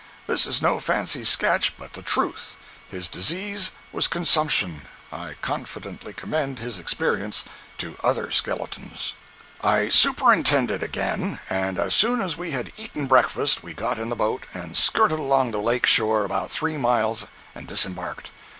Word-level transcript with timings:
This 0.25 0.47
is 0.47 0.63
no 0.63 0.79
fancy 0.79 1.23
sketch, 1.23 1.77
but 1.77 1.93
the 1.93 2.01
truth. 2.01 2.57
His 2.89 3.07
disease 3.07 3.69
was 3.91 4.07
consumption. 4.07 4.87
I 5.13 5.35
confidently 5.43 6.11
commend 6.11 6.57
his 6.57 6.79
experience 6.79 7.45
to 7.77 7.95
other 8.03 8.31
skeletons. 8.31 9.13
170.jpg 9.61 9.61
(19K) 9.61 9.61
171.jpg 9.61 9.61
(34K) 9.61 9.77
I 9.85 9.89
superintended 9.89 10.81
again, 10.81 11.39
and 11.51 11.77
as 11.77 11.93
soon 11.93 12.19
as 12.19 12.35
we 12.35 12.49
had 12.49 12.71
eaten 12.77 13.05
breakfast 13.05 13.61
we 13.61 13.75
got 13.75 13.99
in 13.99 14.09
the 14.09 14.15
boat 14.15 14.47
and 14.55 14.75
skirted 14.75 15.19
along 15.19 15.51
the 15.51 15.59
lake 15.61 15.85
shore 15.85 16.25
about 16.25 16.49
three 16.49 16.77
miles 16.77 17.27
and 17.53 17.67
disembarked. 17.67 18.31